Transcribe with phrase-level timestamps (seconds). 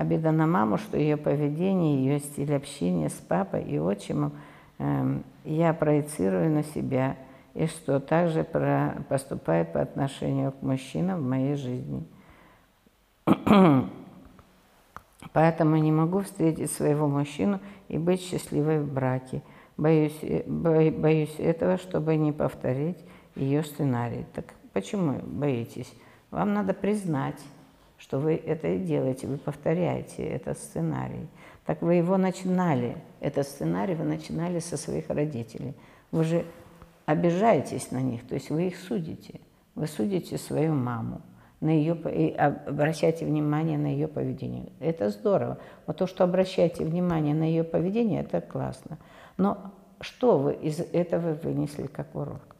[0.00, 4.32] Обида на маму, что ее поведение, ее стиль общения с папой и отчимом
[4.78, 7.18] э, я проецирую на себя,
[7.52, 12.02] и что также про, поступает по отношению к мужчинам в моей жизни.
[15.34, 19.42] Поэтому не могу встретить своего мужчину и быть счастливой в браке.
[19.76, 23.04] Боюсь, э, бо, боюсь этого, чтобы не повторить
[23.36, 24.24] ее сценарий.
[24.32, 25.92] Так почему боитесь?
[26.30, 27.38] Вам надо признать,
[28.00, 31.28] что вы это и делаете, вы повторяете этот сценарий.
[31.66, 35.74] Так вы его начинали, этот сценарий вы начинали со своих родителей.
[36.10, 36.44] Вы же
[37.04, 39.40] обижаетесь на них, то есть вы их судите.
[39.74, 41.20] Вы судите свою маму,
[41.60, 44.72] на ее, и обращайте внимание на ее поведение.
[44.80, 45.58] Это здорово.
[45.86, 48.98] Вот то, что обращаете внимание на ее поведение, это классно.
[49.36, 52.56] Но что вы из этого вынесли как урок?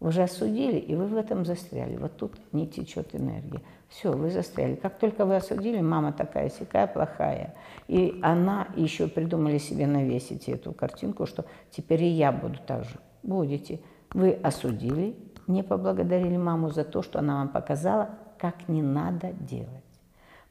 [0.00, 1.96] Вы же осудили, и вы в этом застряли.
[1.98, 3.60] Вот тут не течет энергия.
[3.88, 4.74] Все, вы застряли.
[4.74, 7.54] Как только вы осудили, мама такая сякая плохая.
[7.86, 12.98] И она еще придумали себе навесить эту картинку, что теперь и я буду так же.
[13.22, 13.80] Будете.
[14.14, 19.84] Вы осудили, не поблагодарили маму за то, что она вам показала, как не надо делать.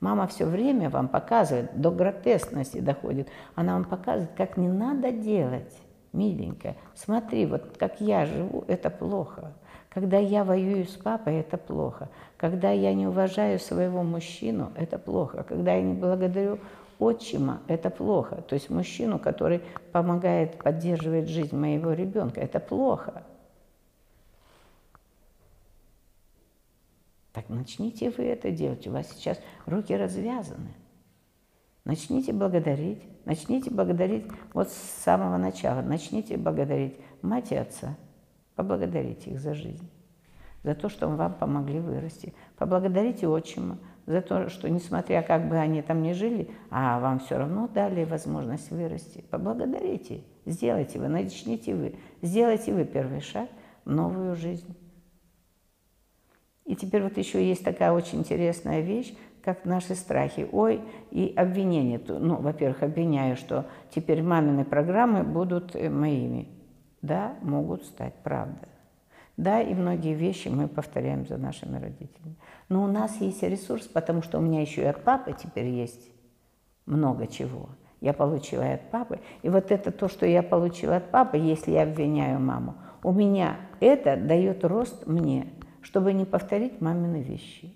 [0.00, 3.28] Мама все время вам показывает, до гротескности доходит.
[3.54, 5.74] Она вам показывает, как не надо делать
[6.12, 9.52] миленькая, смотри, вот как я живу, это плохо.
[9.88, 12.08] Когда я воюю с папой, это плохо.
[12.36, 15.42] Когда я не уважаю своего мужчину, это плохо.
[15.42, 16.58] Когда я не благодарю
[16.98, 18.42] отчима, это плохо.
[18.42, 23.24] То есть мужчину, который помогает, поддерживает жизнь моего ребенка, это плохо.
[27.32, 28.86] Так начните вы это делать.
[28.86, 30.74] У вас сейчас руки развязаны.
[31.88, 37.96] Начните благодарить, начните благодарить вот с самого начала, начните благодарить мать и отца,
[38.56, 39.90] поблагодарите их за жизнь,
[40.64, 42.34] за то, что вам помогли вырасти.
[42.58, 47.38] Поблагодарите отчима за то, что несмотря как бы они там не жили, а вам все
[47.38, 49.24] равно дали возможность вырасти.
[49.30, 53.48] Поблагодарите, сделайте вы, начните вы, сделайте вы первый шаг
[53.86, 54.76] в новую жизнь.
[56.68, 60.46] И теперь вот еще есть такая очень интересная вещь, как наши страхи.
[60.52, 61.98] Ой, и обвинение.
[62.06, 66.46] Ну, во-первых, обвиняю, что теперь мамины программы будут э, моими.
[67.00, 68.68] Да, могут стать, правда.
[69.38, 72.36] Да, и многие вещи мы повторяем за нашими родителями.
[72.68, 76.10] Но у нас есть ресурс, потому что у меня еще и от папы теперь есть
[76.84, 77.70] много чего.
[78.02, 79.20] Я получила и от папы.
[79.40, 83.56] И вот это то, что я получила от папы, если я обвиняю маму, у меня
[83.80, 85.46] это дает рост мне,
[85.82, 87.74] чтобы не повторить мамины вещи.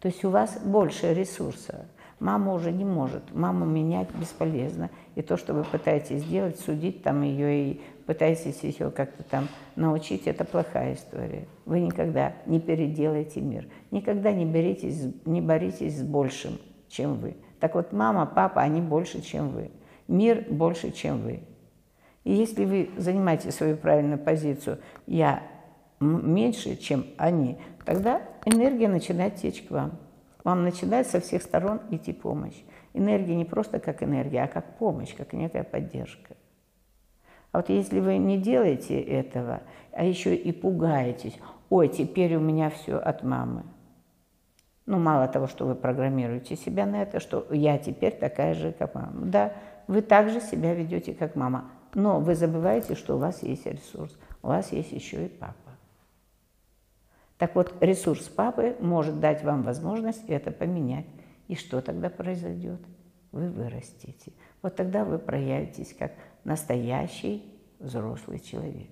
[0.00, 1.86] То есть у вас больше ресурса.
[2.20, 4.90] Мама уже не может, маму менять бесполезно.
[5.14, 10.26] И то, что вы пытаетесь сделать, судить там ее и пытаетесь ее как-то там научить,
[10.26, 11.48] это плохая история.
[11.64, 13.66] Вы никогда не переделаете мир.
[13.90, 17.36] Никогда не, беритесь, не боритесь с большим, чем вы.
[17.60, 19.70] Так вот, мама, папа, они больше, чем вы.
[20.06, 21.40] Мир больше, чем вы.
[22.24, 25.42] И если вы занимаете свою правильную позицию, я
[26.04, 29.98] меньше, чем они, тогда энергия начинает течь к вам.
[30.44, 32.62] Вам начинает со всех сторон идти помощь.
[32.92, 36.36] Энергия не просто как энергия, а как помощь, как некая поддержка.
[37.50, 41.38] А вот если вы не делаете этого, а еще и пугаетесь,
[41.70, 43.62] ой, теперь у меня все от мамы.
[44.86, 48.94] Ну, мало того, что вы программируете себя на это, что я теперь такая же, как
[48.94, 49.12] мама.
[49.26, 49.52] Да,
[49.86, 51.70] вы также себя ведете, как мама.
[51.94, 55.63] Но вы забываете, что у вас есть ресурс, у вас есть еще и папа.
[57.44, 61.04] Так вот, ресурс папы может дать вам возможность это поменять.
[61.46, 62.80] И что тогда произойдет?
[63.32, 64.32] Вы вырастете.
[64.62, 66.12] Вот тогда вы проявитесь как
[66.44, 67.44] настоящий
[67.80, 68.88] взрослый человек.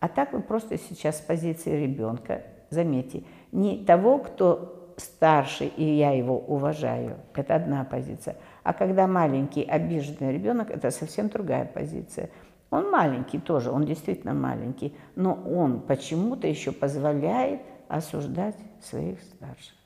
[0.00, 6.12] А так вы просто сейчас с позиции ребенка, заметьте, не того, кто старше, и я
[6.12, 12.30] его уважаю, это одна позиция, а когда маленький обиженный ребенок, это совсем другая позиция–
[12.72, 19.76] он маленький тоже, он действительно маленький, но он почему-то еще позволяет осуждать своих старших.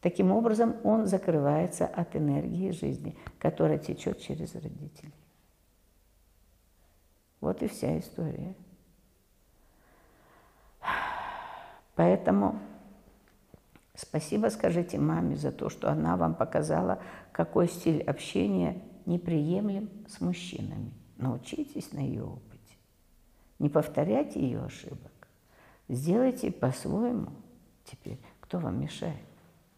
[0.00, 5.14] Таким образом, он закрывается от энергии жизни, которая течет через родителей.
[7.40, 8.56] Вот и вся история.
[11.94, 12.58] Поэтому
[13.94, 16.98] спасибо скажите маме за то, что она вам показала,
[17.30, 21.03] какой стиль общения неприемлем с мужчинами.
[21.16, 22.76] Научитесь на ее опыте.
[23.58, 25.12] Не повторяйте ее ошибок.
[25.88, 27.32] Сделайте по-своему
[27.84, 28.18] теперь.
[28.40, 29.16] Кто вам мешает?